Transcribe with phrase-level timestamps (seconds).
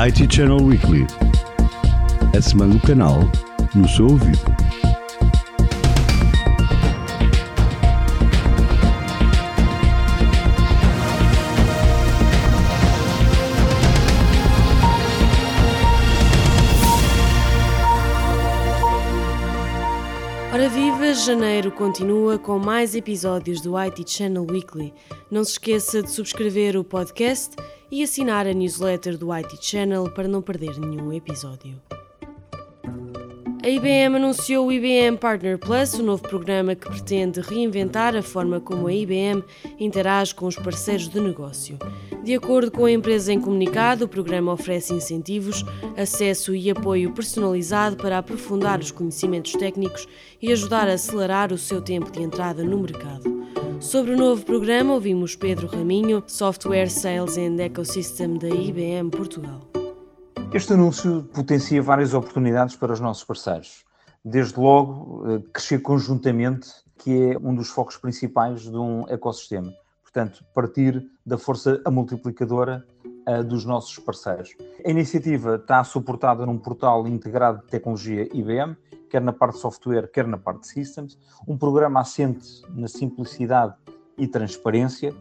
[0.00, 1.04] IT Channel Weekly.
[2.32, 3.18] A semana do canal
[3.74, 4.38] no seu ouvido.
[20.52, 24.94] Ora viva, janeiro continua com mais episódios do IT Channel Weekly.
[25.28, 27.56] Não se esqueça de subscrever o podcast
[27.90, 31.80] e assinar a newsletter do IT Channel para não perder nenhum episódio.
[33.60, 38.60] A IBM anunciou o IBM Partner Plus, o novo programa que pretende reinventar a forma
[38.60, 39.42] como a IBM
[39.78, 41.76] interage com os parceiros de negócio.
[42.22, 45.64] De acordo com a empresa em comunicado, o programa oferece incentivos,
[45.96, 50.06] acesso e apoio personalizado para aprofundar os conhecimentos técnicos
[50.40, 53.37] e ajudar a acelerar o seu tempo de entrada no mercado.
[53.80, 59.60] Sobre o novo programa, ouvimos Pedro Raminho, Software Sales and Ecosystem da IBM Portugal.
[60.52, 63.84] Este anúncio potencia várias oportunidades para os nossos parceiros.
[64.24, 66.68] Desde logo, eh, crescer conjuntamente,
[66.98, 69.72] que é um dos focos principais de um ecossistema.
[70.02, 72.84] Portanto, partir da força multiplicadora
[73.28, 74.56] uh, dos nossos parceiros.
[74.84, 78.76] A iniciativa está suportada num portal integrado de tecnologia IBM,
[79.08, 83.74] quer na parte de software, quer na parte de systems, um programa assente na simplicidade
[84.16, 85.14] e transparência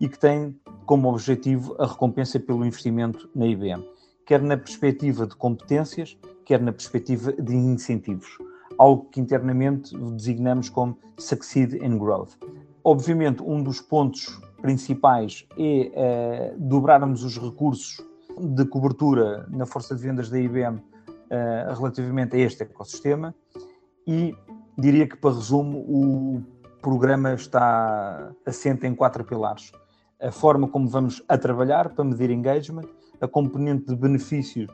[0.00, 3.84] e que tem como objetivo a recompensa pelo investimento na IBM
[4.30, 8.38] quer na perspectiva de competências, quer na perspectiva de incentivos,
[8.78, 12.34] algo que internamente designamos como Succeed in Growth.
[12.84, 18.00] Obviamente, um dos pontos principais é uh, dobrarmos os recursos
[18.38, 20.80] de cobertura na força de vendas da IBM
[21.30, 23.34] eh, relativamente a este ecossistema
[24.06, 24.34] e
[24.76, 26.42] diria que, para resumo, o
[26.82, 29.70] programa está assente em quatro pilares.
[30.20, 32.88] A forma como vamos a trabalhar para medir engagement,
[33.20, 34.66] a componente de benefício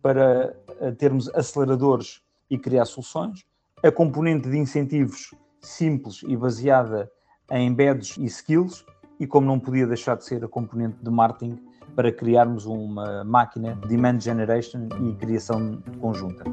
[0.00, 3.44] para eh, termos aceleradores e criar soluções,
[3.82, 7.10] a componente de incentivos simples e baseada
[7.50, 8.84] em embeds e skills,
[9.18, 11.58] e como não podia deixar de ser a componente de marketing
[11.96, 16.44] para criarmos uma máquina de demand generation e criação conjunta.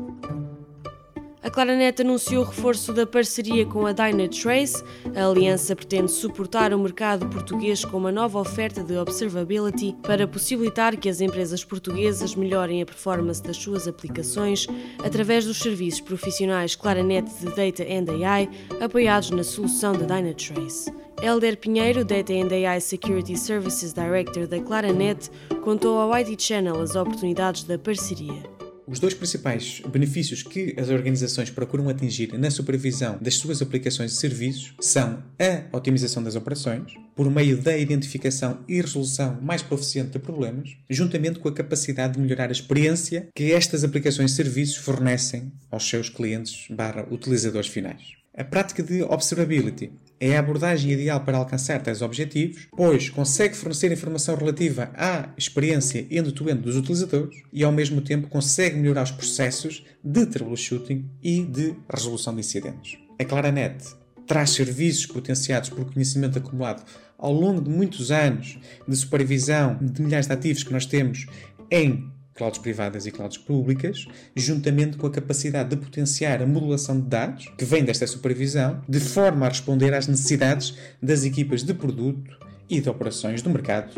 [1.43, 4.81] A Claranet anunciou o reforço da parceria com a Dynatrace.
[5.13, 10.95] A aliança pretende suportar o mercado português com uma nova oferta de observability para possibilitar
[10.95, 14.67] que as empresas portuguesas melhorem a performance das suas aplicações
[15.03, 18.49] através dos serviços profissionais Claranet de Data and AI
[18.79, 20.89] apoiados na solução da Dynatrace.
[21.21, 25.29] Elder Pinheiro, Data and AI Security Services Director da Claranet,
[25.61, 28.52] contou ao IT Channel as oportunidades da parceria.
[28.93, 34.15] Os dois principais benefícios que as organizações procuram atingir na supervisão das suas aplicações e
[34.17, 40.19] serviços são a otimização das operações, por meio da identificação e resolução mais proficiente de
[40.19, 45.51] problemas, juntamente com a capacidade de melhorar a experiência que estas aplicações e serviços fornecem
[45.71, 48.13] aos seus clientes barra utilizadores finais.
[48.37, 49.91] A prática de observability
[50.23, 56.07] é a abordagem ideal para alcançar tais objetivos, pois consegue fornecer informação relativa à experiência
[56.09, 61.75] end-to-end dos utilizadores e, ao mesmo tempo, consegue melhorar os processos de troubleshooting e de
[61.93, 62.97] resolução de incidentes.
[63.19, 63.83] A Claranet
[64.25, 66.85] traz serviços potenciados por conhecimento acumulado
[67.17, 68.57] ao longo de muitos anos
[68.87, 71.25] de supervisão de milhares de ativos que nós temos
[71.69, 74.05] em clouds privadas e clouds públicas,
[74.35, 78.99] juntamente com a capacidade de potenciar a modulação de dados, que vem desta supervisão, de
[78.99, 82.37] forma a responder às necessidades das equipas de produto
[82.69, 83.93] e de operações do mercado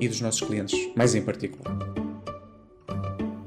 [0.00, 2.05] e dos nossos clientes, mais em particular.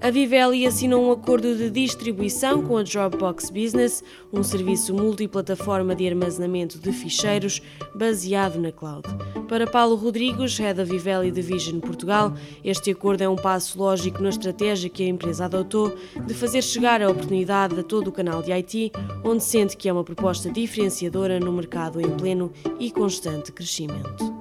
[0.10, 4.04] A Vivelli assinou um acordo de distribuição com a Dropbox Business,
[4.34, 7.62] um serviço multiplataforma de armazenamento de ficheiros
[7.94, 9.04] baseado na cloud.
[9.48, 12.34] Para Paulo Rodrigues, Head of Vivelli Division Portugal,
[12.64, 15.96] este acordo é um passo lógico na estratégia que a empresa adotou
[16.26, 18.92] de fazer chegar a oportunidade a todo o canal de IT,
[19.24, 24.39] onde sente que é uma proposta diferenciadora no mercado em pleno e constante crescimento.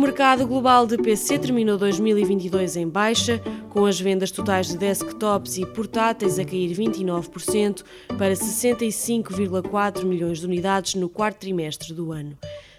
[0.00, 3.38] O mercado global de PC terminou 2022 em baixa,
[3.68, 7.84] com as vendas totais de desktops e portáteis a cair 29%
[8.16, 12.34] para 65,4 milhões de unidades no quarto trimestre do ano.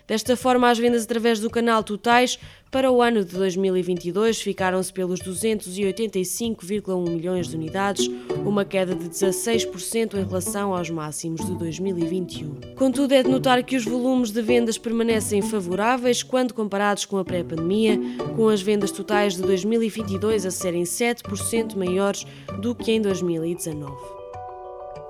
[0.08, 2.38] Desta forma, as vendas através do canal totais
[2.72, 8.10] para o ano de 2022 ficaram-se pelos 285,1 milhões de unidades,
[8.46, 12.76] uma queda de 16% em relação aos máximos de 2021.
[12.76, 17.26] Contudo, é de notar que os volumes de vendas permanecem favoráveis quando comparados com a
[17.26, 18.00] pré-pandemia,
[18.36, 22.26] com as vendas totais de 2022 a serem 7% maiores
[22.62, 24.21] do que em 2019.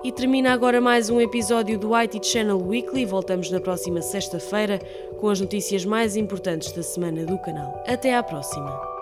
[0.03, 3.05] E termina agora mais um episódio do IT Channel Weekly.
[3.05, 4.79] Voltamos na próxima sexta-feira
[5.19, 7.83] com as notícias mais importantes da semana do canal.
[7.85, 9.00] Até à próxima!